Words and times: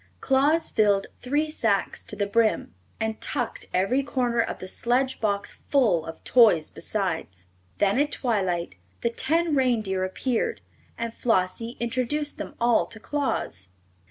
Claus 0.19 0.71
filled 0.71 1.05
three 1.21 1.51
sacks 1.51 2.03
to 2.05 2.15
the 2.15 2.25
brim, 2.25 2.73
and 2.99 3.21
tucked 3.21 3.67
every 3.71 4.01
corner 4.01 4.39
of 4.41 4.57
the 4.57 4.67
sledge 4.67 5.21
box 5.21 5.59
full 5.69 6.07
of 6.07 6.23
toys 6.23 6.71
besides. 6.71 7.45
Then, 7.77 7.99
at 7.99 8.11
twilight, 8.13 8.73
the 9.01 9.11
ten 9.11 9.53
reindeer 9.53 10.03
appeared 10.03 10.61
and 10.97 11.13
Flossie 11.13 11.77
introduced 11.79 12.39
them 12.39 12.55
all 12.59 12.87
to 12.87 12.99
Claus. 12.99 13.69